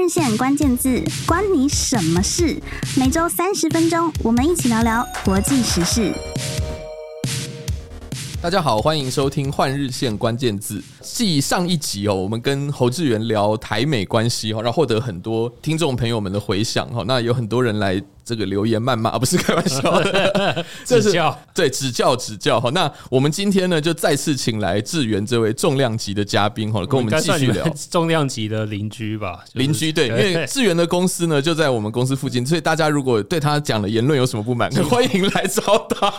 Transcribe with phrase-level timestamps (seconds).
[0.00, 2.58] 日线关键字，关你什么事？
[2.96, 6.10] 每周三十分钟，我们一起聊聊国际时事。
[8.40, 10.78] 大家好，欢迎收听《换日线关键字》。
[11.02, 17.04] 继上一集哦，我们跟侯志源聊台美关系哦，然后获得很多听众朋友们的回响哈。
[17.06, 18.02] 那有很多人来。
[18.24, 21.12] 这个留言谩骂啊，不是开玩笑的， 这是
[21.54, 22.70] 对指教指教哈。
[22.70, 29.44] 那我们今天呢，就再次请来志源这位重量级的嘉宾哈，跟我们继续聊重量级的邻居吧。
[29.54, 36.10] 邻居对，因为志源的公司呢就在我们公司附近，所以大家如果对他讲的言论有什么不满， 欢迎来找他。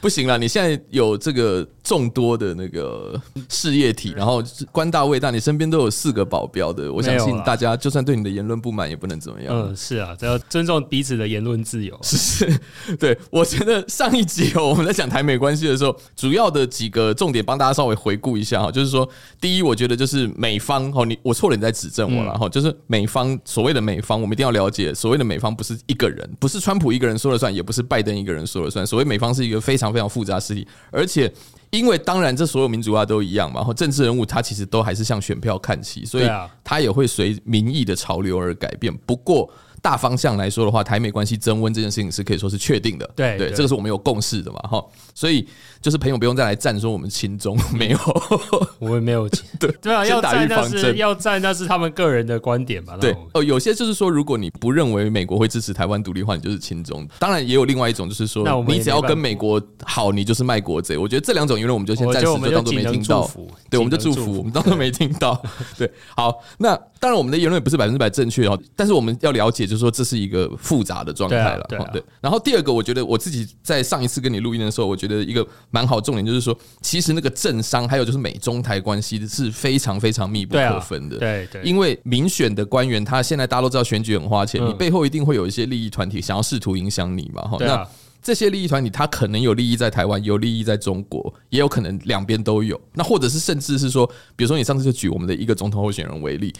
[0.00, 9.54] 不行了，你现在有这个众多的那个事业体，然后官大位大，你身边都有四个保镖的，我相信大家就算对你的言论不满，也不能怎么样。
[9.54, 10.14] 嗯，是啊。
[10.28, 12.60] 要尊重彼此的言论自由，是是，
[13.00, 19.08] 对，我觉得上一集哦，我们在讲台美关系的时候，主要的几个重点帮大家稍微回顾一下哈，就是说，
[19.40, 31.32] 第一，我觉得就是美方哦，你我错了，你在指正我了哈，就是美方所谓的美方，我们一定要了解，所谓的美方不是一个人，不是川普一个人说了算，也不是拜登一个人说了算，所谓美方是一个非常非常复杂的实体，而且。
[31.70, 36.26] 因为当然，这所有民族啊都一样嘛，然后政治人物他其实都还是向选票看齐，所以
[36.64, 38.90] 他也会随民意的潮流而改变。
[39.04, 39.46] 不过
[39.80, 43.08] 大方向来说的话，台美关系增温这件事情是可以说是确定的。
[43.14, 44.84] 对对，这个是我们有共识的嘛，哈。
[45.14, 45.46] 所以
[45.80, 47.98] 就是朋友不用再来站说我们亲中没有，
[48.78, 49.44] 我们没有亲。
[49.58, 52.96] 对对啊，要站那是要站那是他们个人的观点吧？
[53.00, 57.06] 对哦，有些就是说，如果你不认为美国会支持台湾独立化，你就是亲中。
[57.18, 60.96] 当然也有另外一种，就是说你只要跟美国好，你就是卖国贼。
[60.96, 63.28] 我觉得这两种言论我们就先暂时就当做没听到。
[63.70, 65.40] 对，我们就祝福，我们当做没听到。
[65.76, 71.64] 对，好，那当然我们的言论也不是百分之百正确哦，但是我们要了解，就是说这是一个复杂的状态了。
[71.92, 75.28] 对，然后第二个，我觉得我自己在上一次跟你录音的时候，我觉得。
[75.28, 81.18] 一个蛮好重点就是说，其实那个政商还有就是美中台关系是非常非常密不可分的。
[81.18, 87.42] 对对，因为民选的官员，他现在大家都知道选举很花钱，你背后一定会有一些利益团体想要试图影响你嘛。
[87.42, 87.86] 哈，那
[88.22, 92.80] 这些利益团体，他可能有利益在台湾，有利益在中国，也有可能两边都有。
[92.94, 96.54] 那或者是甚至是说，比如说你上次就举我们的一个总统候选人为例。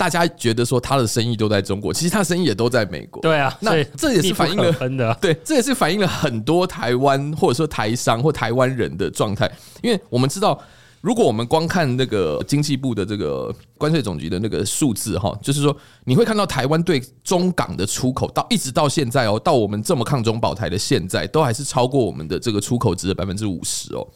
[0.00, 3.20] 大家觉得说他的生意都在中国，其实他的生意也都在美国。
[3.20, 4.56] 对啊，那这也是反映
[4.96, 9.46] 了， 对，这也是反映了很多台湾或者说台商或台湾人的状态。
[9.82, 10.58] 因为我们知道，
[11.02, 24.08] 如果我们光看那个经济部的这个关税总局的那个数字哈，就是说你会看到台湾对中港的出口到一直到现在哦，到我们这么抗中保台的现在，都还是超过我们的这个出口值的百分之五十哦。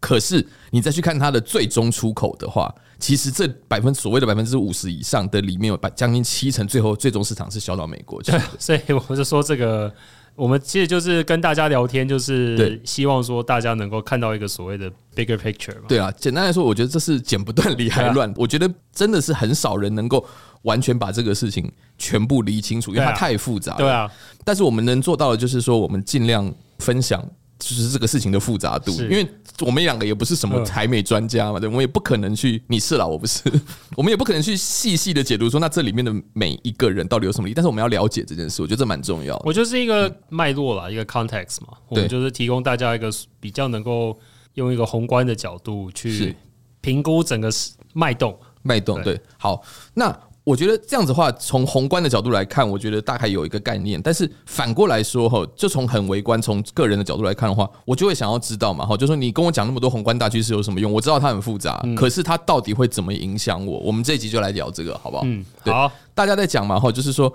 [0.00, 8.32] 可是你再去看它的最终出口的话，其实这百分所谓的百分之五十以上的里面有百将近七成，最后最终市场是销到美国 去。
[8.58, 9.92] 所以我就说这个，
[10.36, 15.86] 我们其实就是跟大家聊天，就是希望说大家能够看到一个所谓的 bigger picture 嘛。
[15.88, 18.32] 对啊，简单来说，我觉得这是剪不断理还乱。
[18.36, 20.24] 我觉得真的是很少人能够
[20.62, 23.78] 完全把这个事情全部理清楚，因为它太复杂了。
[23.78, 24.08] 对啊，
[24.44, 27.28] 但是我们能做到的就是说，我们尽量分享。
[27.58, 29.28] 就是这个事情的复杂度，因为
[29.60, 33.42] 我们两个也不是什么台美专家嘛，对，我们也不可能去，你是啦，我不是，
[33.96, 39.36] 我们也不可能去细细的解读说，那这里面的每一个人到底有什么但是我们要了解这件事，我觉得这蛮重要。
[39.44, 43.10] 我就是一个脉络啦，一个 context 嘛，我们就是提供大家一个
[43.40, 44.16] 比较能够
[44.54, 46.36] 用一个宏观的角度去
[46.80, 47.50] 评估整个
[47.92, 49.62] 脉动，脉动对，好，
[49.94, 50.16] 那。
[50.48, 54.00] 我觉得这样子的话，从宏观的角度来看，我觉得大概有一个概念。
[54.00, 60.90] 但是反过来说哈，就从很微观、从个人的角度来看的话，我就会想要知道嘛，哈，就说你跟我讲那么多宏观大趋势有什么用？
[60.90, 63.78] 我知道它很复杂，可是它到底会怎么影响我？
[63.80, 65.22] 我们这一集就来聊这个，好不好？
[65.26, 67.30] 嗯，好，大家在讲嘛，哈，就是说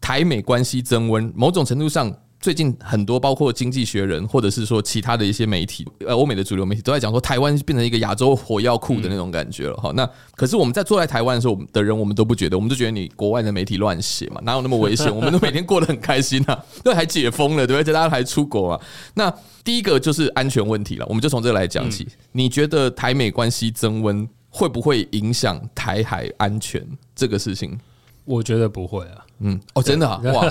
[0.00, 2.12] 台美关系增温，某种程度上。
[2.38, 9.76] 最近很多包括《经济学人》或者是说其他的一些媒体，呃，欧美的主流媒体都在讲说，台湾变成一个亚洲火药库的那种感觉了。
[9.78, 15.14] 哈，那可是我们在坐在台湾的时候，我们的人我们都不觉得，我们都觉得你国外的媒体乱写嘛，哪有那么危险？
[15.14, 17.92] 我们都每天过得很开心啊， 对还解封了，对不对？
[17.92, 18.80] 大家还出国啊。
[19.14, 19.32] 那
[19.64, 22.06] 第一个就是安全问题了，我们就从这个来讲起。
[22.32, 27.76] 你觉得台美关系增温会不会影响台海安全这个事情？
[28.24, 29.26] 我觉得不会啊。
[29.40, 30.50] 嗯，哦，真的啊，哇，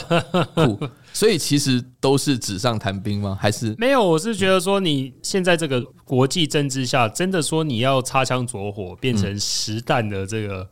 [0.55, 0.79] 酷。
[1.15, 3.37] 所以其实都是纸上谈兵吗？
[3.39, 4.05] 还是没有？
[4.05, 10.67] 我是觉得说，你现在这个国际政治下，真的说你要擦枪走火变成实弹的这个，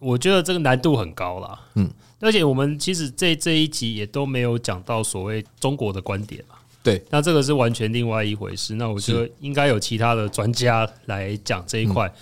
[0.00, 1.60] 我觉得这个难度很高啦。
[1.76, 1.88] 嗯，
[2.18, 6.56] 而且我们其实这这一集也都没有讲到所谓中国的观点嘛。
[6.82, 8.74] 对，那这个是完全另外一回事。
[8.74, 12.12] 那我觉得应该有其他的专家来讲这一块。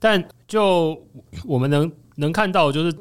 [0.00, 1.00] 但就
[1.44, 2.92] 我们能能看到，就是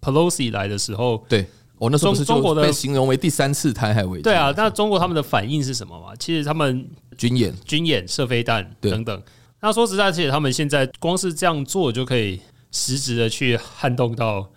[0.00, 1.46] Pelosi 来的时候，对。
[1.78, 4.22] 我那时候是中国的被形容为第三次台海危机。
[4.22, 6.14] 对啊，那中国他们的反应是什么嘛？
[6.18, 9.22] 其实他们军演、军演、射飞弹等等。
[9.60, 12.40] 那说实在，其实他们现在光是这样做就可以
[12.70, 14.48] 实质的去撼动到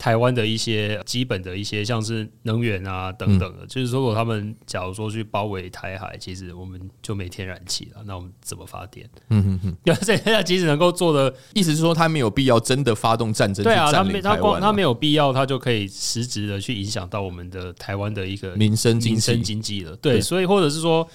[0.00, 9.06] 台湾的一些基本的一些，像是能源啊等等的，嗯、就是如果他们假如说去包围台海，其实我们就没天然气了，那我们怎么发电？
[9.28, 19.94] 嗯哼哼，要现在其实能够做的，意思是说他没有必要真的发动战争，对啊，他没他光他没有必要，他就可以实质的去影响到我们的台湾的一个民生民生经济了。
[19.96, 21.06] 对，对所以或者是说，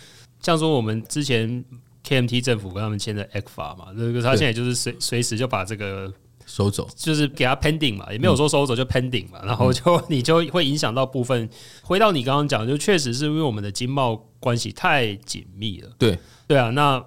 [0.43, 1.65] 像说我们之前
[2.07, 6.13] KMT 政府跟他们签的 ECFA 嘛，那个他现在就是随随时就把这个。
[6.45, 11.49] 收走就是给他 pending 嘛，也没有说收走就 pending 嘛，嗯、然后就 你就会影响到部分。
[11.83, 15.89] 回到你刚刚讲，就确实是因为我们的经贸关系太紧密了。
[15.97, 17.03] 对对啊，那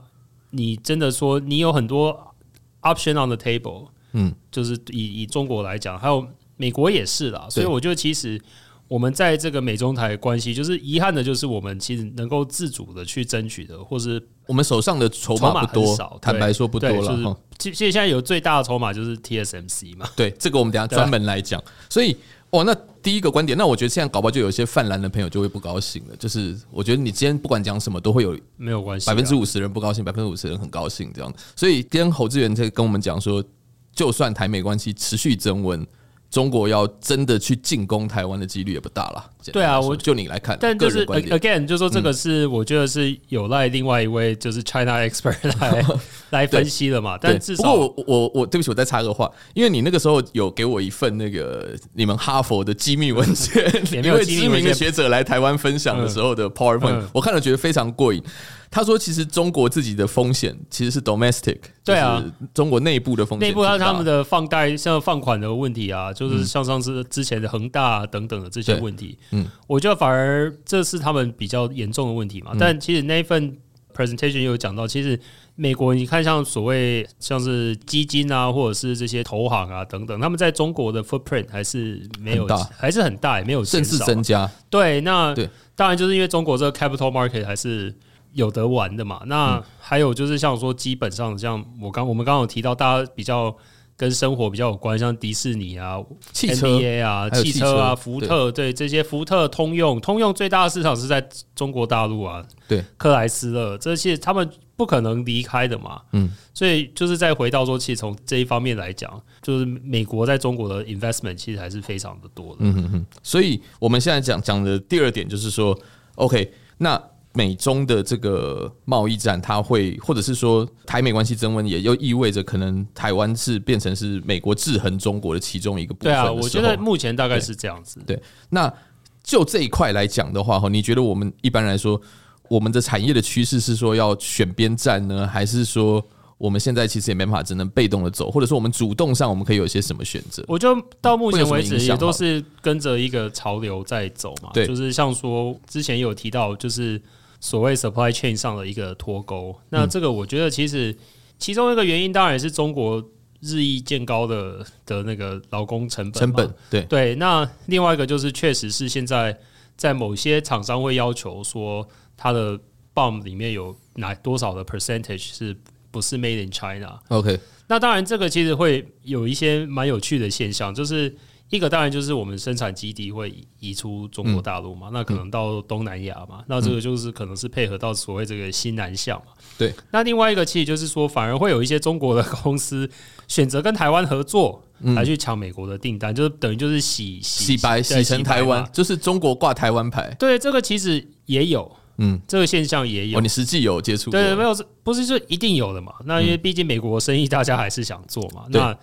[0.50, 2.34] 你真的说你有很多
[2.82, 6.26] option on the table，嗯，就是以以中国来讲，还有
[6.56, 7.46] 美国也是啦。
[7.48, 8.40] 所以我觉得其实。
[8.88, 17.36] 我们在这个美中台关系，就是遗憾的，就是我们其实能够自主的去争取的，或是我们手上的筹码不多，坦白说不多了。
[17.58, 20.08] 其实现在有最大的筹码就是 TSMC 嘛。
[20.16, 21.62] 对，这个我们等下专门来讲。
[21.90, 22.16] 所以，
[22.48, 26.16] 哦，那第一个观点，那我觉得现在搞不好就有一些泛蓝的朋友就会不高兴了。
[26.16, 31.30] 就是我觉得你今天不管讲什么，都会有没有关系，百分之五十人不高兴，百分之五十人很高兴这样。
[31.54, 33.44] 所以，今天侯志源在跟我们讲说，
[33.92, 35.86] 就算台美关系持续增温。
[36.30, 39.24] 中国要真的去进攻台湾的几率也不大了。
[39.50, 45.84] 对啊，我就你来看，但就是 again，就说这个是我觉得是有赖另外一位就是 China expert 来
[46.30, 47.16] 来分析了嘛。
[47.18, 53.64] 但至少不过我我我对不起，我再插个话，因为你那个时候有给我一份那个你们哈佛的机密文件，
[54.04, 58.22] 因为知名的学者来台湾分享的时候的 PowerPoint，我看了觉得非常过瘾。
[58.70, 62.22] 他说：“其实中国自己的风险其实是 domestic，对啊，
[62.52, 72.52] 中国内部的风险，内部他他们的放贷像放款的问题啊，就是像上次之前的恒大等等的这些问题，嗯，我觉得反而这是他们比较严重的问题嘛。
[72.58, 73.56] 但其实那一份
[73.96, 75.18] presentation 有讲到，其实
[75.54, 84.50] 美国你看像所谓像是基金啊，或者是这些投行啊等等，他们在中国的 footprint 还是没有，还是很大，也没有甚至增加。
[84.68, 87.94] 对，那对，当然就是因为中国这个 capital market 还是。”
[88.38, 89.20] 有得玩的嘛？
[89.26, 93.54] 那还有就是像说，基本上像我刚我们刚刚有提到，大家比较
[93.96, 95.98] 跟生活比较有关，像迪士尼啊、
[96.32, 106.00] 汽车 NBA 啊、汽车啊、福特，对这些福特、通用，通用最大的市场是在中国大陆啊，对克莱斯勒这些，他们不可能离开的嘛。
[106.12, 112.58] 嗯，所以就是再回到说，其实从这一方面来讲，就是美国在中国的 investment 其实还是非常的多的。
[112.60, 113.06] 嗯哼哼。
[113.20, 115.76] 所以我们现在讲讲的第二点就是说
[116.14, 117.02] ，OK，那。
[117.38, 126.12] 美中的这个贸易战，它会或者是说台美关系增温，也又意味着可能台湾是变成是美国制衡中国的其中一个部分。
[126.12, 128.00] 对啊，我觉得目前大概是这样子。
[128.04, 128.74] 对，对，那
[129.22, 132.00] 就这一块来讲的话，哈，你觉得我们一般来说，
[132.48, 136.04] 我们的产业的趋势是说要选边站呢，还是说
[136.38, 140.44] 我们现在其实也没办法只能被动的走，或者说我们主动上我们可以有一些什么选择？
[140.48, 144.50] 我觉得到目前为止也都是跟着一个潮流在走嘛。
[144.52, 147.00] 对，就是像说之前有提到，就是。
[147.40, 150.96] 所谓 supply chain 上的一个脱钩，那这个我觉得其实
[151.38, 153.02] 其中一个原因当然也是中国
[153.40, 156.20] 日益渐高的的那个劳工成本。
[156.20, 159.38] 成本对对，那另外一个就是确实是现在
[159.76, 161.86] 在某些厂商会要求说，
[162.16, 162.58] 它的
[162.94, 165.56] BOM 里面有哪多少的 percentage 是
[165.90, 167.38] 不是 made in China？OK，
[167.68, 171.16] 那当然这个其实会有一些蛮有趣的现象，就是。
[171.50, 179.32] 一个当然就是我们生产基地会移出中国大陆嘛，嗯、那可能到东南亚嘛，嗯、那这个就是可能是配合到所谓这个新南向嘛。
[179.56, 179.72] 对。
[179.90, 182.88] 那另外一个其实就是说，反而会有一些中国的 公司
[183.28, 184.62] 选择跟台湾合作，
[184.94, 190.14] 来去抢美国的订单，嗯、就是等于就是洗洗，洗白洗成台湾，就是中国挂台湾牌。
[190.18, 193.18] 对，这个其实也有，嗯，这个现象也有。
[193.18, 194.10] 哦、你实际有接触？
[194.10, 195.94] 对，没有，不是就一定有的嘛。
[196.04, 198.44] 那因为毕竟美国生意大家还是想做嘛。
[198.48, 198.78] 嗯、那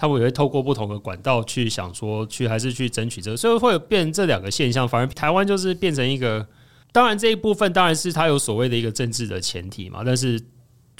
[0.00, 4.88] 他们也会透过不同的管道去想说，去还是去争取这个，所以会有变成这两个现象。
[4.88, 6.46] 反而台湾就是变成一个，
[6.90, 10.40] 当然这一部分当然是它有所谓的一个政治的前提嘛，但是。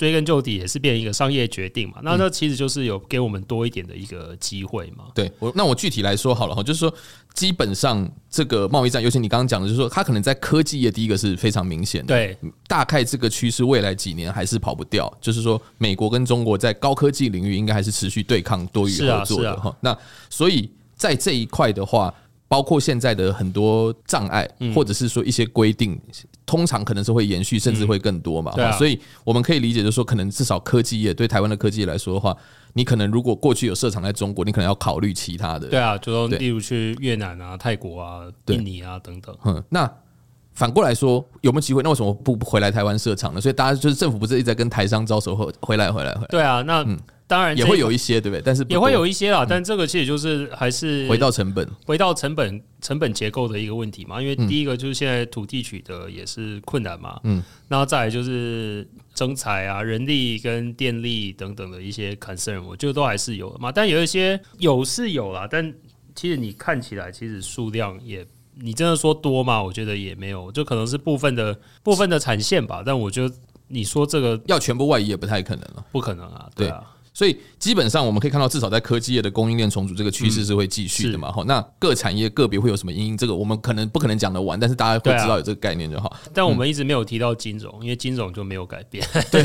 [0.01, 5.05] 追根究底也是变成一个商业决定嘛，那那其实就是有给我们多一点的一个机会嘛。
[5.15, 6.91] 对，我那我具体来说好了哈，就是说
[7.35, 12.35] 基本上这个贸易战，尤其你刚刚讲的，就是说它可能在科技业第一个是非常明显的，对，
[12.67, 19.77] 大概这个趋势未来几年还是跑不掉，就是说美国跟中国在高科技领域应该还是持续对抗多于合作的哈。
[19.83, 19.95] 那
[20.31, 22.15] 所以在这一块的话。
[22.51, 25.97] 包括现在的很多障碍，或者是说一些规定，
[26.45, 28.51] 通常可能是会延续，甚至会更多嘛。
[28.73, 32.37] 所以我们可以理解，就是说，可能至少科技业对台湾的科技业来说的话，
[32.73, 35.69] 你可能如果过去有设厂在中国，你可能要考虑其他的。
[35.69, 39.33] 对啊，就说例如去越南啊、泰国啊、印尼啊等等。
[39.45, 39.89] 嗯，那
[40.53, 41.85] 反过来说，有没有机会？
[41.85, 43.41] 那为什么不回来台湾设厂呢？
[43.41, 46.27] 所以大家就是政府不是一直在跟台商招手，回来回来回来。
[46.31, 46.85] 对啊，那
[47.31, 48.43] 当然也会有一些，对不对？
[48.45, 54.21] 但是也会有一些啦，但这个其实就是还是回到成本，回到成本成本结构的一个问题嘛。
[54.21, 58.85] 因为第一个就是现在土地取得也是困难嘛，嗯，然后再来就是
[59.15, 63.71] 征才啊、人力跟电力等等的一些 concern，我觉得都还是有的嘛。
[63.71, 65.73] 但有一些有是有啦，但
[66.17, 68.27] 其实你看起来其实数量也。
[68.63, 69.63] 你真的说多吗？
[69.63, 72.83] 我觉得也没有，就可能是部分的部分的产线吧。
[72.85, 73.35] 但我觉得
[73.69, 76.47] 你说这个要全部外移也不太可能了，不可能啊。
[76.55, 81.31] 对啊，所以基本上我们可以看到，至少在科技业的供应链重组这个趋势是会继续的嘛。
[81.31, 83.17] 好，那各产业个别会有什么因应？
[83.17, 86.17] 这个我们可能不可能讲得完，但是大家会知道有这个概念就好。
[86.33, 89.07] 但我们一直没有提到金融，因为金融就没有改变。
[89.31, 89.45] 对，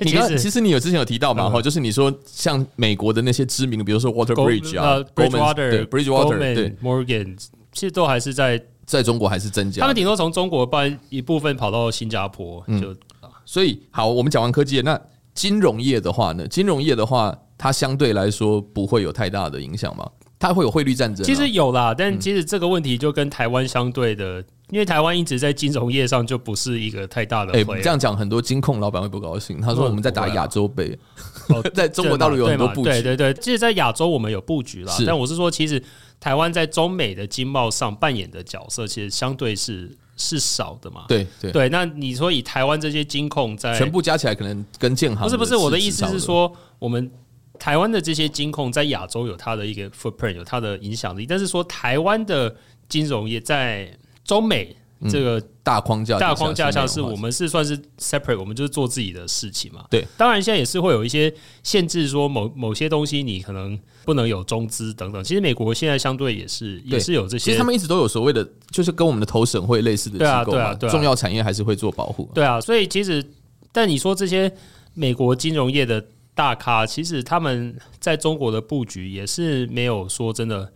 [0.00, 1.48] 你刚 其实你有之前有提到嘛？
[1.48, 7.36] 哈，就是你说像美国的那些知名的，比如说 Water Bridge 啊，Bridgewater、Bridgewater、对，Morgan。
[7.70, 12.96] 其实都还是在在中国还是增加，他们顶多从中国搬一部分跑到新加坡，就、嗯、
[13.44, 15.00] 所以好，我们讲完科技业，那
[15.38, 16.48] 金融业的话呢？
[16.48, 20.04] 金融业的话，它相对来说不会有太大的影响吗？
[20.40, 21.24] 它会有汇率战争？
[21.24, 27.52] 其实有啦，但其实这个问题就跟台湾相对的，因为台湾一直在金融业上就不是一个太大的。
[27.52, 30.98] 哎，这样讲很多金控老板会不高兴，他说我们在打亚洲杯，
[31.72, 35.80] 在中国大陆有很多布局，对对对，其实，在亚洲我们有布局啦，但我是说，其实。
[36.20, 41.06] 台湾在中美的经贸上扮演的角色，其实相对是是少的嘛。
[41.08, 47.10] 对对对，那你说以台湾这些金控在全部加起来，可能跟建行不是不是，我的意思是说，我们
[47.58, 52.54] 台湾的这些金控在亚洲有它的一个 footprint，有它的影响力，但是说台湾的
[52.88, 54.76] 金融业在中美。
[55.08, 59.84] 这个大框架大框架下，是我们是算是 separate，我们就是做自己的事情嘛。
[59.88, 65.22] 对，当然现在也是会有一些限制，说某某些东西你可能不能有中资等等。
[65.22, 70.74] 其实美国现在相对也是也是有这些，其实他们一直都有所谓的，就是跟我们的投审会类似的机构嘛。
[70.74, 72.28] 重要产业还是会做保护。
[72.34, 73.24] 对啊，所以其实，
[73.70, 74.52] 但你说这些
[74.94, 80.72] 美国金融业的大咖，其实他们在中国的布局也是没有说真的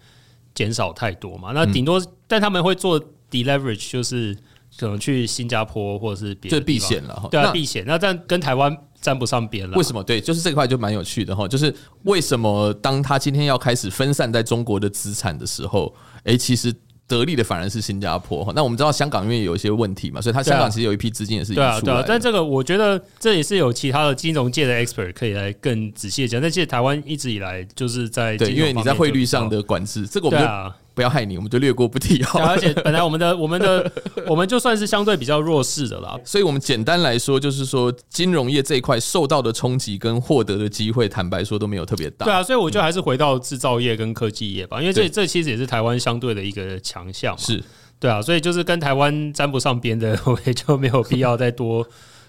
[0.55, 1.51] 减少太多嘛。
[1.53, 3.05] 那顶多，但他们会做。
[3.33, 4.37] Deleverage 就是
[4.79, 7.83] 可能去新加坡或者是别的避险了哈，对啊，避险。
[7.87, 9.77] 那但跟台湾沾不上边了。
[9.77, 10.03] 为什么？
[10.05, 11.49] 对，就是这块就蛮有趣的哈。
[11.49, 11.75] 就是
[12.05, 15.93] 为什么当他今天要开始分散在中国的资产的时候，
[16.25, 16.73] 哎，其实
[17.07, 18.53] 得利的反而是新加坡哈。
[18.57, 22.03] 那我们知道香港因为有一些问题嘛，所以他香港其实有一批资金也是对啊，对啊。
[22.07, 26.41] 但这个我觉得这也是有其他的金融界的 expert 可以来更仔细的讲。
[26.41, 30.73] 但其实台湾一直以来就是在对，因为你在汇率上的管制，这个我们。
[30.95, 32.39] 不要害你，我们就略过不提好。
[32.41, 33.91] 而且本来我们的、我们的、
[34.27, 36.19] 我们就算是相对比较弱势的啦。
[36.25, 42.27] 所以，我们简单来说，就是说金融业这一块受到的冲击跟获得的机会，坦白说都没有特别大。
[42.27, 47.37] 对啊，所以我觉得还是回到制造业跟科技业吧，因为这这其实也是台湾相对的一个强项。
[47.39, 47.63] 是，
[47.99, 51.87] 对啊，所以就是跟台湾沾不上边的， 我也就没有必要再多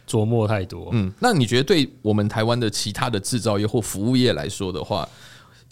[0.10, 0.90] 琢磨太多。
[0.94, 5.08] 嗯，那你觉得对我们台湾的其他的制造业或服务业来说的话？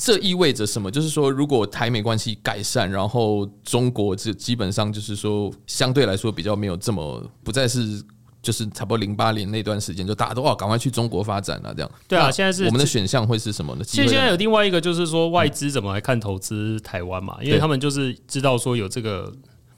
[0.03, 0.89] 这意味着什么？
[0.89, 8.03] 就是说，如果台美关系改善，然后中国这基本上就是说，相对来说比较没有这么不再是
[8.41, 11.91] 就是差不多零八年那段时间，就大家都哦赶快去中国发展了这样。
[12.07, 13.83] 对啊，现在是我们的选项会是什么呢？
[13.83, 17.37] 其实现在有另外一个就是说，外资怎么来看投资台湾嘛？
[17.43, 19.31] 因为他们就是知道说有这个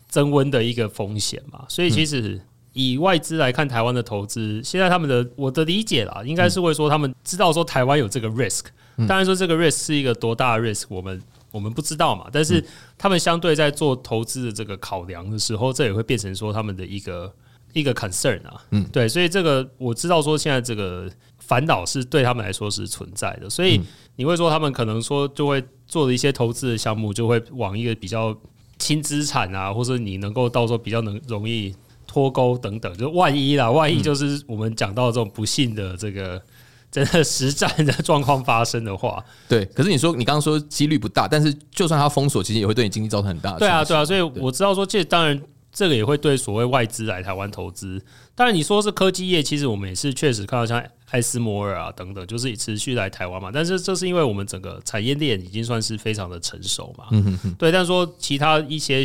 [0.08, 2.39] 增温的一个风险嘛，所以其实
[2.74, 8.65] 以外资来看台湾的投资，现在他们的我的理解啦，应该是会说他们知道说台湾有这个 risk。
[9.08, 12.27] 当然说这个 risk 是一个多大的 risk，我们我们不知道嘛。
[12.32, 12.63] 但是
[12.98, 17.34] 他们相对在做投资的这个考量的时候，这也会变成说他们的一个
[17.74, 18.63] 一个 concern 啊。
[18.72, 23.50] 嗯，对，所以这个我知道说现在这个烦恼是对他们来说是存在的。
[23.50, 23.82] 所以
[24.15, 28.36] 你会说他们可能说就会做的一些投资的项目，就会往一个比较
[28.77, 31.74] 轻资产啊，或者你能够到时候比较能容易
[32.13, 32.96] 脱钩等等。
[32.98, 36.39] 就万一啦，万一就是我们讲到这种不幸的这个。
[36.93, 39.65] 真的实战的状况发生的话，对。
[39.65, 43.58] 可是你说你刚刚说几率不大，但是就算它封锁，其实也会对你经济造成很大的。
[43.58, 44.05] 对啊，对啊。
[44.05, 45.41] 所以我知道说，这当然
[45.72, 48.00] 这个也会对所谓外资来台湾投资。
[48.36, 53.50] 当然你说是科技业，其实我们也是确实看到像艾斯摩尔啊等等，就是持续来台湾嘛。
[53.51, 57.05] 但是这是因为我们整个产业链已经算是非常的成熟嘛。
[57.10, 57.55] 嗯哼哼。
[57.55, 59.03] 对，但是说其他一些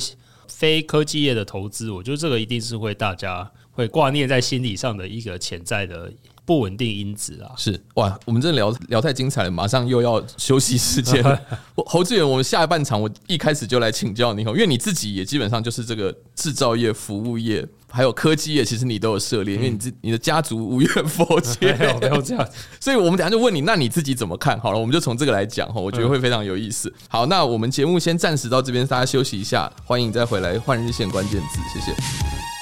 [0.48, 6.12] 非科技业的投资，我觉得这个一定是会大家会挂念在心理上的一个潜在的。
[6.48, 11.38] 不稳定因子啊，是哇，我们真的聊聊太精彩了，马上又要休息时间了。
[11.84, 22.48] 侯志远，我们下半场我一开始就来请教你，因为你自己也基本上就是这个制造业、服务业还有科技业，其实你都有涉猎，因为你自你的家族无远弗届， 没有没有这样，
[22.80, 24.58] 所以我们等下就问你，那你自己怎么看？
[24.58, 26.90] 好了，我们就从这个来讲哈，我觉得会非常有意思。
[27.08, 32.57] 好，那我们节目先暂时到这边，大家休息一下，欢迎再回来换日线关键字，谢谢。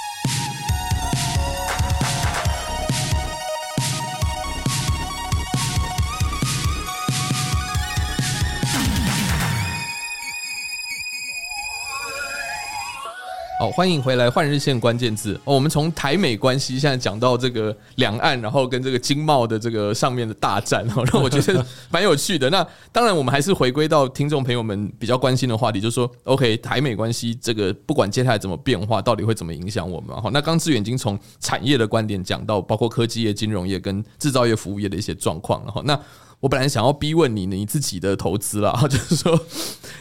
[13.58, 15.32] 好，欢迎回来，换日线关键字。
[15.46, 22.50] 哦，我们从台美关系现在讲到这个两岸，然后跟这个经贸的这个上面的大战，哦，让我觉得 蛮有趣的。
[22.50, 30.14] 那当然，我们还是回归到听众朋友们比较关心的话题，就是说，OK，台美关系这个不管接下来怎么变化，到底会怎么影响我们？
[30.20, 35.72] 哈，那刚志远已经从产业的观点讲到，包括科技业、金融业跟制造业、服务业的一些状况，了。
[35.72, 35.98] 哈那。
[36.40, 39.38] 我本来想要逼问你你自己的投资啦， 就是说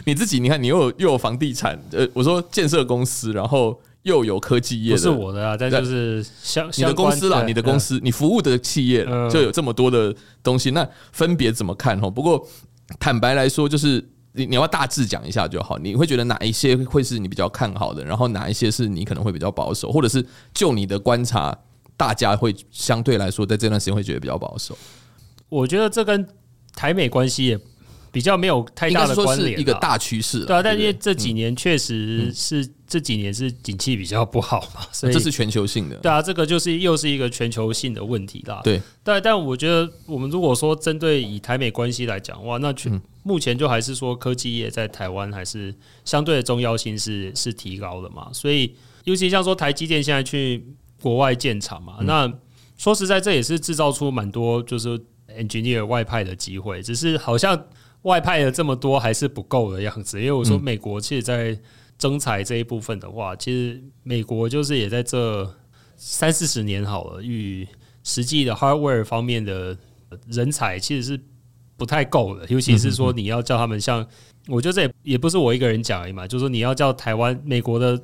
[0.03, 10.13] 你自己，你看你又有又有房地产，呃，我说建设公司，然后又有科技业，不是我的啊，但就是相你的公司啦，你的公司，你服务的企业就有这么多的
[10.43, 12.11] 东西，那分别怎么看哦？
[12.11, 12.45] 不过
[12.99, 15.77] 坦白来说，就是你你要大致讲一下就好。
[15.79, 20.23] 你会觉得哪一些会是你比较看好的，然后哪一些是你可能会比较保守，或者是
[20.53, 21.57] 就你的观察，
[21.97, 24.77] 大家会相对来说在这段时间会觉得比较保守。
[25.49, 26.27] 我觉得这跟
[26.75, 27.59] 台美关系也
[28.11, 30.45] 比较没有太大的关联，一个大趋势。
[30.45, 35.97] 对啊，但因为这几年确实是这几年是景气比较不好嘛，所以这是全球性的。
[35.97, 38.61] 对啊，这个就是又是一个全球性的问题啦。
[38.63, 45.75] 对，但但我觉得我们如果说针对以台美关系来讲，哇，那全目前就还是说科技业在台湾还是
[46.05, 48.29] 相对的重要性是是提高的嘛。
[48.31, 50.65] 所以尤其像说台积电现在去
[51.01, 52.31] 国外建厂嘛，那
[52.77, 54.99] 说实在，这也是制造出蛮多就是
[55.35, 57.67] engineer 外派的机会，只是好像
[58.03, 60.19] 外派的这么多还是不够的样子。
[60.19, 61.57] 因为我说美国其实，在
[61.97, 65.49] 征才这一部分的话，其实美国就是也在这
[65.95, 67.67] 三四十年好了，与
[68.03, 69.77] 实际的 hardware 方面的
[70.27, 71.19] 人才其实是
[71.77, 72.45] 不太够的。
[72.49, 74.05] 尤其是说你要叫他们像，
[74.47, 78.01] 我觉得这也也不是我一个人讲而已嘛，就是说你要叫台湾美国的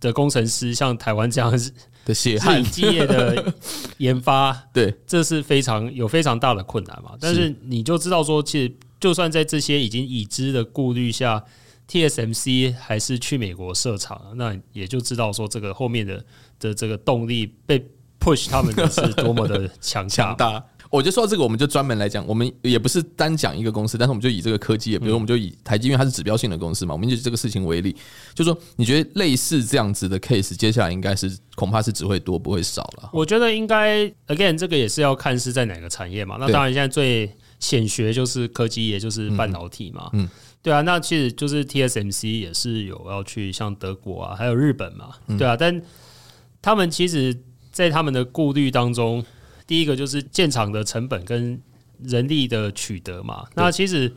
[0.00, 1.72] 的工程师像台湾这样子。
[2.04, 3.52] 的血汗，基业的
[3.98, 7.12] 研发， 对，这是非常有非常大的困难嘛。
[7.20, 11.42] 但是你就知道说，其实就算在这些已经已知的顾虑下
[11.88, 16.24] ，TSMC 还是去美国设厂，那也就知道说，这个后面的
[16.58, 17.84] 的这个动力被
[18.20, 20.62] push 他们的是多么的强 强大。
[20.94, 27.96] 我就说到这个，我们就专门来讲，我们也不是单讲一个公司，但是我们就以这个科技业，比如我们就以台积，因为它是指标性的公司嘛，我们就以这个事情为例，
[28.32, 33.10] 就说你觉得类似这样子的 case，接下来应该是恐怕是只会多不会少了。
[33.12, 36.36] 我觉得应该 again 这个也是要看是在哪个产业嘛。
[36.38, 37.28] 那当然现在最
[37.58, 40.08] 显学就是科技也，就是半导体嘛。
[40.12, 40.28] 嗯，
[40.62, 45.82] 对啊，那其实就是 TSMC 也是有要去像德国啊，还有日本嘛，对啊，但
[46.62, 47.36] 他们其实，
[47.72, 49.24] 在他们的顾虑当中。
[49.66, 51.60] 第一个就是建厂的成本跟
[52.02, 54.12] 人力的取得嘛，那其实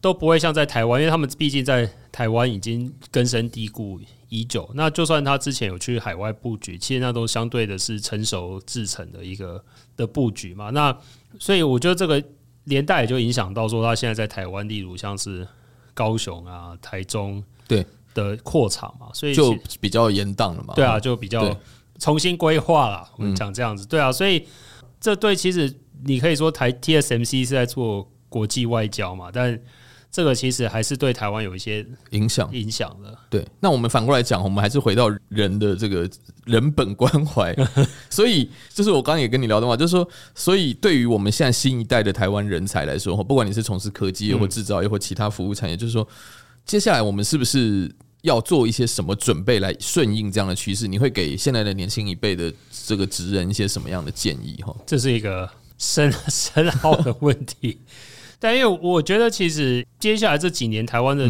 [0.00, 4.70] 都不会像在台湾，因为他们毕竟在台湾已经根深蒂固已久。
[4.74, 9.62] 那就算他之前有去海外布局，其实那都相对的是成熟制成的一个
[9.96, 10.70] 的布局嘛。
[10.70, 10.96] 那
[11.38, 12.22] 所以我觉得这个
[12.64, 15.46] 连带也就影响到说，他现在在台湾，例如像是
[15.92, 20.72] 高雄啊、台中对的扩厂嘛，所以就比较严当了嘛。
[20.74, 21.54] 对啊，就比较
[21.98, 23.06] 重新规划了。
[23.16, 24.46] 我们讲这样子，对啊，所以。
[25.00, 25.72] 这对其实
[26.04, 29.58] 你可以说台 TSMC 是在做国际外交嘛，但
[30.10, 33.16] 这个其实还是对台湾有一些影响影响的。
[33.28, 36.08] 对，那我们反过来讲，我们还是回到人的这个
[36.46, 37.54] 人本关怀。
[38.08, 46.06] 所以，就是我刚刚也跟你聊的话，就是说，所以对于我们现在新一代的台湾人才来说，不管你是从事科技业或制造业或其他服务产业，就是说，
[46.64, 47.94] 接下来我们是不是？
[48.22, 50.88] 要做一些什么准备来顺应这样的趋势？
[50.88, 52.52] 你会给现在的年轻一辈的
[52.86, 54.56] 这个职人一些什么样的建议？
[54.62, 57.80] 哈，这是一个深 深奥的问题。
[58.38, 61.28] 但因为我觉得，其实接下来这几年台湾的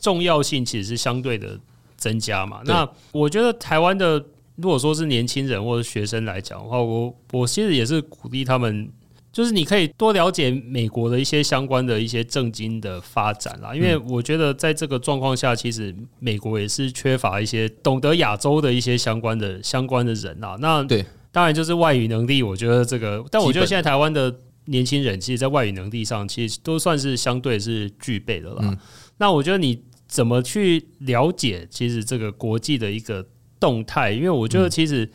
[0.00, 1.58] 重要性其实是相对的
[1.96, 2.60] 增加嘛。
[2.64, 4.24] 那我觉得台湾的
[4.56, 8.90] 如果说是年轻人或者学生来讲的话，我我其实也是鼓励他们。
[9.36, 20.56] 就是你可以多了解美国的一些相关的一些政经的发展啦，因为我觉得在这个状况下，其实美国也是缺乏一些懂得亚洲的一些相关的相关的人啦。
[20.58, 28.74] 那对，当然就是外语能力，我觉得这个，但我觉得现在台湾的年轻人，其实，在外语能力上，其实都算是相对是具备的啦。
[29.18, 33.22] 那我觉得你怎么去了解，其实这个国际的一个
[33.60, 34.12] 动态？
[34.12, 35.06] 因为我觉得，其实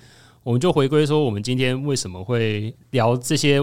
[0.43, 3.60] 我们就回归说，我们今天为什么会聊这些？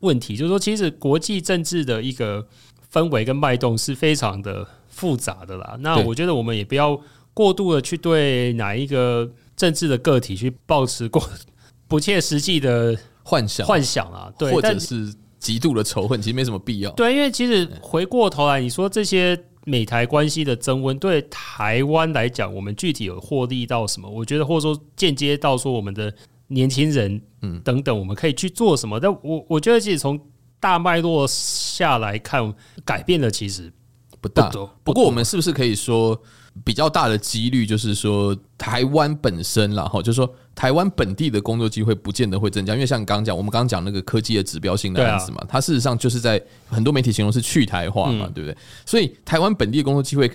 [0.00, 2.46] 问题就是说，其实国际政治的一个
[2.92, 5.76] 氛围跟脉动是非常的复杂的啦。
[5.80, 7.00] 那我觉得我们也不要
[7.34, 11.22] 过度的去对哪一个政治的个体去抱持过
[11.88, 16.90] 不切实际的幻想幻想啊，对，或者是极度的仇恨，其实没什么必要。
[16.92, 24.08] 对，因为其实回过头来，你说这些美台关系的增温，对台湾来讲，我们具体有获利到什么？
[24.08, 26.14] 我觉得，或者说间接到说我们的。
[26.48, 28.98] 年轻人，嗯，等等，我们可以去做什么？
[29.00, 30.20] 但我我觉得，其实从
[30.60, 32.52] 大脉络下来看，
[32.84, 33.72] 改变的其实
[34.20, 34.50] 不大。
[34.82, 36.20] 不过我们是不是可以说？
[36.64, 48.58] 比较大的几率就是说，台湾本身啦，哈，就是说台湾本地的工作机会不见得会增加，因为像你刚刚讲，我们刚刚讲那个科技的指标性的案子嘛，它事实上就是在很多媒体形容是去台化嘛，对不对？
[48.84, 50.28] 所以台湾本地的工作机会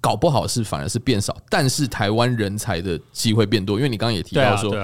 [0.00, 4.74] 搞不好是反而是变少，但是台湾人才的机会变多，因为你刚刚也提到说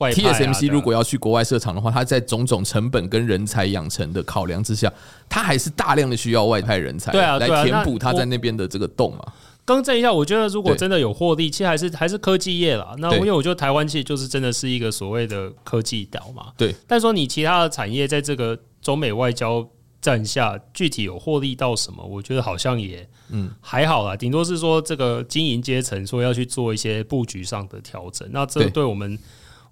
[0.00, 4.90] ，TSMC 如果要去国外设厂的话，它在种种成本跟人才养成的考量之下，
[5.28, 9.32] 它还是大量的需要外派人才，对啊，来填补它在那边的这个洞嘛。
[9.64, 12.94] 更正一下，我觉得如果真的有获利，其实还是还是科技业啦。
[12.98, 16.46] 那因为我觉得台湾其实就是真的是一个所谓的科技岛嘛。
[16.56, 16.74] 对。
[16.88, 19.64] 但说你其他的产业在这个中美外交
[20.00, 22.02] 战下，具体有获利到什么？
[22.02, 28.28] 我觉得好像也嗯还好啦，顶多是说这个经营阶层说要去做一些布局上的调整。
[28.32, 29.16] 那这对我们，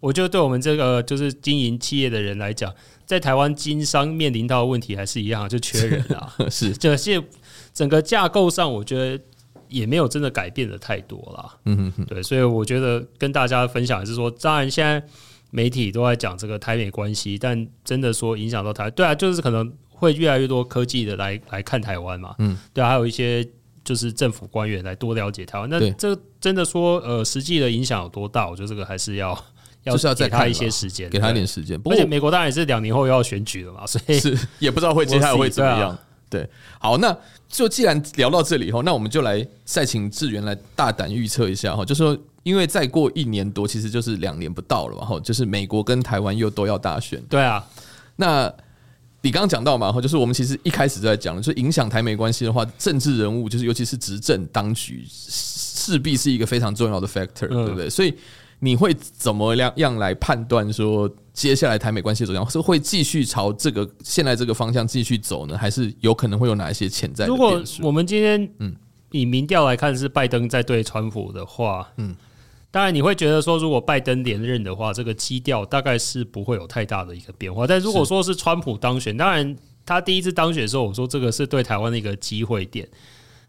[0.01, 2.73] 我觉得对我们这个就是经营企业的人来讲，
[3.07, 6.35] 在台湾经商面临到的问题还是一样，就缺人啊。
[6.51, 6.73] 是。
[6.73, 7.23] 这些
[7.73, 9.23] 整个架构上，我觉得。
[9.71, 15.07] 也没有真的改变的太多啦，嗯哼哼，对，所以我觉得跟大家分享的是说，当然现在
[15.51, 23.47] 媒体都在讲这个台美关系，但真的说影响到台，对啊，就是可能会越来越多科技的来来看台湾嘛，嗯，对啊，还有一些
[23.85, 28.49] 就是政府官员来多了解台湾，那这真的说呃，实际的影响有多大？
[28.49, 29.45] 我觉得这个还是要要
[29.85, 31.81] 就是要再给他一些时间，给他一点时间。
[31.81, 35.97] 不过美国当然也是两年后要选举了嘛，所以是也不知道会 接下来会怎么样。
[36.31, 36.47] 对，
[36.79, 37.17] 好，那
[37.49, 47.19] 就既然聊到这里后，那我们就来再请志源来大胆预测一下哈，就说因为再过一年多，其实就是两年不到了嘛，哈，就是美国跟台湾又都要大选。
[47.31, 47.67] 对啊，
[48.17, 48.53] 那
[49.23, 57.88] 你刚刚讲到嘛，哈，就是我们其实一开始就在讲，就影响台美关系的话，政治人物就是尤其是执政当局，势必是一个非常重要的 factor，对不对？
[57.88, 58.14] 所以
[58.61, 61.11] 你会怎么样样来判断说？
[61.38, 62.51] 接下来台美关系怎么样？
[62.51, 67.29] 是会继续朝这个现在这个方向继续走呢，还是有可能会有哪一些潜在的？
[67.29, 68.75] 如果我们今天嗯
[69.12, 72.16] 以民调来看是拜登在对川普的话，嗯，
[72.73, 77.68] 当然你会觉得说，如果拜登连任的话，这个基调大概是不会有太大的一个变化。
[77.68, 79.55] 但如果说是川普当选，当然
[79.87, 82.88] 他第一次当选的时候，我说这个是对台湾的一个机会点，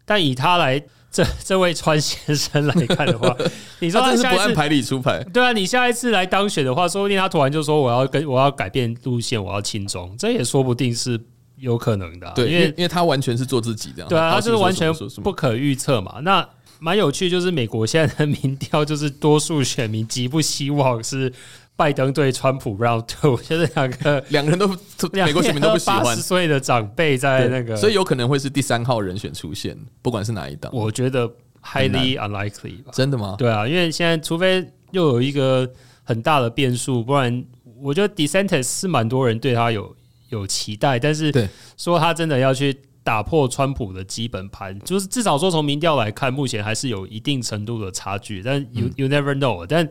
[0.04, 0.80] 但以他来。
[1.10, 3.36] 这这位川先生来看的话，
[3.80, 5.22] 你说他下一次不按牌理出牌？
[5.32, 11.20] 对啊，你下一次来当选的话，说不定他突然就说我要跟我要改变路线，我要轻中，这也说不定是
[11.56, 12.32] 有可能的。
[12.34, 14.08] 对，因为因为他完全是做自己这样。
[14.08, 14.92] 对啊，他就是完全
[15.22, 16.20] 不可预测嘛。
[16.22, 21.32] 那蛮有趣，就是美国现在的民调，就是多数选民极不希望是。
[21.80, 24.68] 拜登对川普 round two， 就是两个两个人都
[25.12, 26.04] 美国选民都不喜欢。
[26.04, 30.70] 八十岁的长辈在那个，所以有可能会是第三号人选出现，不管是哪一党。
[30.74, 31.26] 我觉得
[31.64, 32.92] highly unlikely 吧。
[32.92, 33.34] 真的吗？
[33.38, 35.66] 对啊，因为现在除非又有一个
[36.04, 37.42] 很大的变数，不然
[37.80, 39.96] 我觉得 DeSantis 是蛮多人对他有
[40.28, 41.32] 有期待，但是
[41.78, 48.42] 说他真的要去打破川普的基本盘，就是至少说从民调来看，目前还是有一定程度的差距。
[48.42, 49.88] 但 you you never know，但。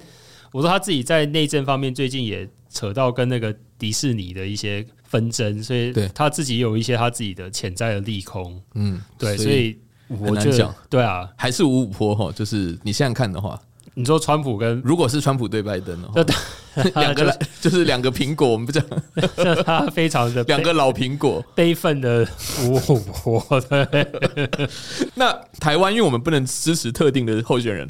[0.51, 8.61] 我说他自己在内政方面最近也扯到跟那个迪士尼的一些纷争，所以他自己有一些他自己的潜在的利空。
[8.75, 12.31] 嗯，对，所以我觉得对啊，还是五五坡哈。
[12.31, 13.59] 就是你现在看的话，
[13.93, 16.23] 你说川普跟如果是川普对拜登的话，
[17.01, 18.83] 两个就是两个苹果，我们不讲，
[19.65, 22.27] 他非常的两个老苹果，悲愤的
[22.63, 23.63] 五五波。
[25.15, 27.89] 那台湾，因为我们不能支持特定的候选人。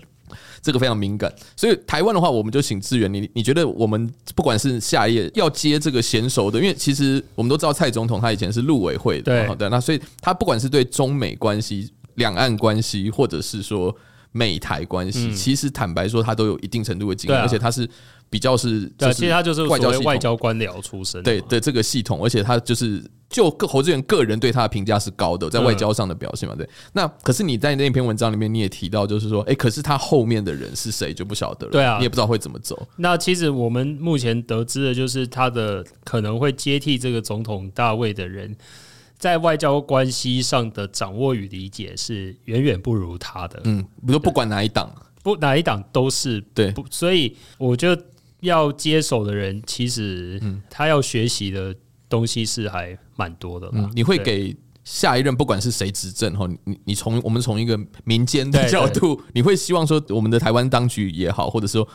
[0.61, 3.13] 这个非常敏感，所以台湾的话，我们就请志远。
[3.13, 13.95] 你你觉得我们不管是下一页要接这个娴熟的，因为其实我们都知道蔡总统他以前是陆委会的，对，好的，那所以他不管是对中美关系、两岸关系，或者是说
[14.31, 17.89] 美台关系，其实坦白说，他都有一定程度的经验，而且他是。
[18.29, 26.69] 比较是，对，其实他就是外交外交官僚出身，对对这个系统，而且他就是就个侯志远个人对他的评价是高的，在外交上的表现嘛，对。
[26.93, 32.87] 那可是你在那篇文章里面你也提到，就是说，哎，可是他后面的人是谁就不晓得了，对啊，你也不知道会怎么走。
[32.97, 38.55] 那其实我们目前得知的就是他的可能会接替这个总统大卫的人，
[39.17, 43.59] 在外交关系上的掌握与理解是远远不如他的。
[43.63, 47.99] 嗯，比如不管哪一党，不哪一党都是对，所以我觉得。
[48.41, 51.75] 要接手的人，其实他要学习的
[52.07, 53.69] 东西是还蛮多的。
[53.73, 61.87] 嗯，你会给下一任不管是谁执政哈，你你从我们从一个民间的角度，你会希望说我们的台湾当局也好，或者说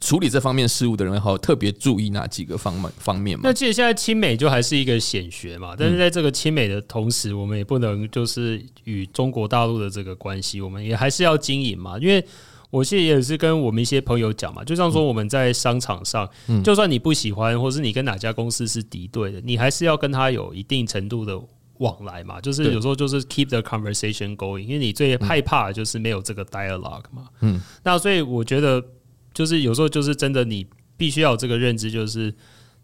[0.00, 3.42] 处理这方面事务的人也好，特别注意哪几个方面方面嘛？
[3.44, 12.24] 那其实现在亲美就还是一个显学嘛，但是在这个亲美的同时，我们也不能就是与中国大陆的这个关系，我们也还是要经营嘛，因为。
[12.72, 16.26] 我现在也是跟我们一些朋友讲嘛，就像说我们在商场上，
[16.64, 21.38] 就算你不喜欢，或是你跟哪家公司是敌对的，你还是要跟他有一定程度的
[21.78, 27.28] 往来嘛，就是有时候就是 keep the conversation going，因为你最害怕的就是没有这个 dialogue 嘛。
[27.40, 28.82] 嗯，那所以我觉得
[29.34, 32.34] 就是有时候就是真的，你必须要有这个认知，就是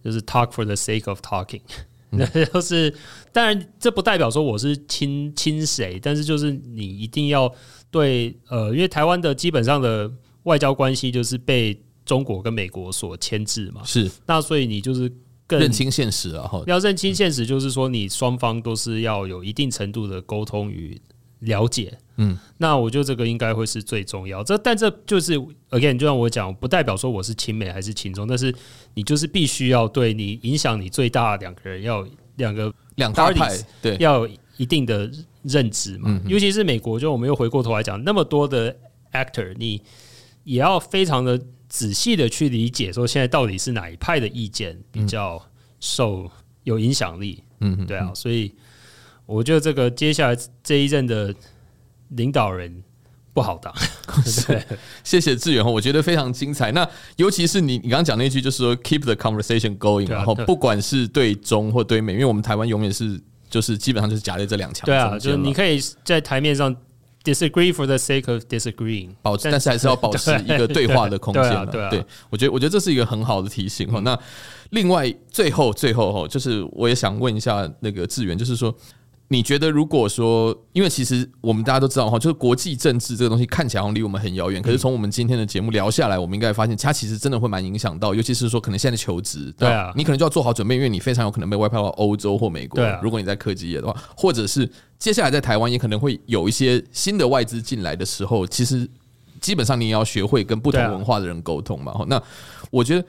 [0.04, 1.62] 就是 talk for the sake of talking，
[2.10, 2.94] 那、嗯、就是
[3.32, 7.52] 当然这不代表说我是亲亲谁，但是就是你一定要
[7.90, 10.10] 对呃，因为台湾的基本上的
[10.44, 15.12] 外交关系就是被中国跟美国所牵制嘛，是那所以你就是。
[15.48, 16.46] 更认清现实啊！
[16.66, 21.00] 要认清现实，就是说你双方都是要有一定程度的沟通与
[21.40, 21.96] 了解。
[22.16, 24.42] 嗯，那我觉得这个应该会是最重要。
[24.42, 25.38] 这但这就是
[25.70, 28.54] again，就像我讲，不代表说我是亲美还是亲中，但是
[28.94, 35.10] 你就是必须要对你影响你最大的两个人要两个两大派对要有一定的
[35.42, 36.20] 认知嘛。
[36.26, 38.76] 尤其是美国，就我们又回过头来讲，那么多的
[39.12, 39.80] actor，你
[40.44, 41.40] 也要非常的。
[41.70, 45.38] 仔细的去理解，说现在到底是哪一派的意见比较
[45.80, 46.26] 受
[46.64, 47.44] 有影响力？
[47.60, 48.50] 嗯，对啊，所以
[49.28, 51.34] 我觉得这个接下来这一任的
[52.08, 52.82] 领导人
[53.34, 53.72] 不好当。
[54.46, 54.62] 对，
[55.04, 56.72] 谢谢志远哈，我觉得非常精彩。
[56.72, 64.86] 那尤其是你你刚刚讲那句，就是说 keep the conversation going，然后不管是对中或对美，因为我们台湾永远是就是基本上就是夹在这两强。
[64.86, 66.74] 对啊，就是你可以在台面上。
[67.24, 71.42] Disagree for the sake of disagreeing，保持，但是还是要保持 一个对话的空间。
[71.66, 74.00] 对，对，对，我觉得，我觉得这是一个很好的提醒哈。
[74.00, 74.18] 那
[74.70, 78.74] 另外，最后，最后哈，就是我也想问一下那个志远，就是说。
[79.30, 92.80] 你觉得，如果说，因为其实我们大家都知道哈，就是国际政治这个东西看起来好像离我们很遥远，可是从我们今天的节目聊下来，我们应该发现它其实真的会蛮影响到，尤其是说可能现在的求职，对啊，你可能就要做好准备，因为你非常有可能被外派到欧洲或美国。
[92.80, 94.66] 对，如果你在科技业的话，或者是
[94.98, 98.88] 接下来在台湾也可能会有一些新的外资进来的时候，其实
[99.40, 101.94] 基本上你也要学会跟不同文化的人沟通嘛。
[102.06, 102.18] 那
[102.70, 103.06] 我觉得。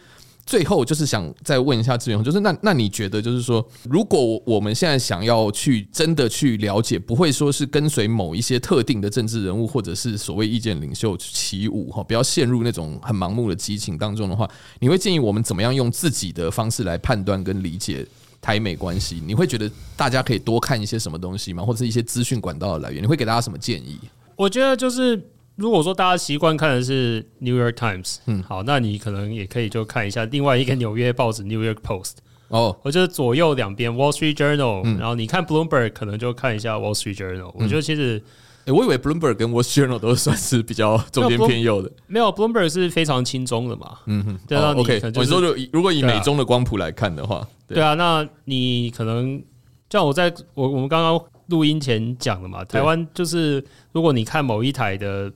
[0.49, 18.03] 最后就是想再问一下志远，就是那那你觉得就是说，如果我们现在想要去真的去了解，不会说是跟随某一些特定的政治人物或者是所谓意见领袖起舞哈，不要陷入那种很盲目的激情当中的话，你会建议我们怎么样用自己的方式来判断跟理解
[18.41, 19.21] 台美关系？
[19.23, 21.63] 你会觉得大家可以多看一些什么东西吗？
[21.63, 23.03] 或者是一些资讯管道的来源？
[23.03, 23.99] 你会给大家什么建议？
[24.35, 25.23] 我觉得就是。
[25.59, 32.13] 如果说大家习惯看的是 New York Times，嗯，好，那你可能也可以就看一下另外一个纽约报纸 New York Post，
[32.47, 37.63] 哦，我觉得左右两边 Wall Street Journal，嗯，然后你看 Bloomberg 可能就看一下 Wall Street Journal，嗯。
[37.63, 38.21] 我觉得其实，
[38.67, 47.75] 我以为 Bloomberg 跟 Wall Street Journal 都算是比较中间偏右的，没有，Bloomberg 是非常轻中的嘛，嗯哼，对啊，OK，你说就如果以美中的光谱来看的话，对。
[47.75, 49.43] 啊，对啊，那你可能
[49.89, 55.31] 像我在我我们刚刚录音前讲的嘛，台湾就是如果你看某一台的。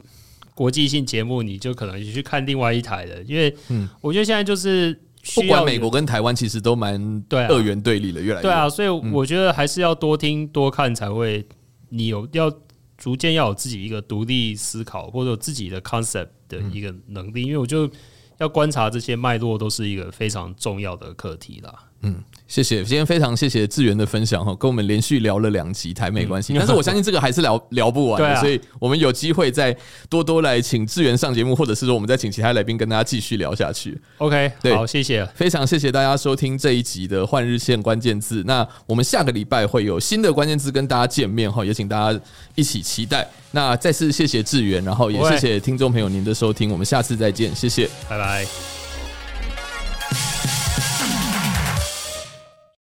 [0.56, 4.94] 国际性节目，你就可能去看另外一台的，因为嗯，我觉得现在就是
[5.34, 11.44] 不管美国跟台湾，其实都蛮对二元对立的，越来越对啊，所以我觉得还是要多听多看才会，
[11.90, 12.54] 你有要
[13.00, 17.90] 逐渐要有自己一个独立思考或者有自己的 concept 的一个能力，因为我就
[18.38, 21.74] 要观察这些脉络，都是一个非常重要的课题啦。
[22.04, 22.16] 嗯。
[22.46, 29.76] 谢谢，今天非常谢谢志源的分享哈，跟我们连续聊了两集台美关系，但是我相信这个还是聊聊不完的，所以我们有机会再
[30.08, 34.00] 多多来请志源上节目，或者是说我们再请其他来宾跟大家继续聊下去。
[34.20, 38.44] OK，对，好，谢谢，非常谢谢大家收听这一集的换日线关键字。
[38.46, 42.22] 那我们下个礼拜会有新的关键字跟大家见面哈，也请大家
[42.54, 43.28] 一起期待。
[43.50, 48.83] 那再次谢谢志源，然后也谢谢听众朋友您的收听，我们下次再见，谢谢，拜拜。